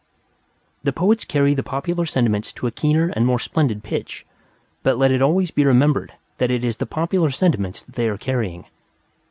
The 0.81 0.91
Poets 0.91 1.25
carry 1.25 1.53
the 1.53 1.61
popular 1.61 2.07
sentiments 2.07 2.51
to 2.53 2.65
a 2.65 2.71
keener 2.71 3.09
and 3.15 3.23
more 3.23 3.37
splendid 3.37 3.83
pitch; 3.83 4.25
but 4.81 4.97
let 4.97 5.11
it 5.11 5.21
always 5.21 5.51
be 5.51 5.63
remembered 5.63 6.13
that 6.39 6.49
it 6.49 6.63
is 6.63 6.77
the 6.77 6.87
popular 6.87 7.29
sentiments 7.29 7.83
that 7.83 7.93
they 7.93 8.09
are 8.09 8.17
carrying. 8.17 8.65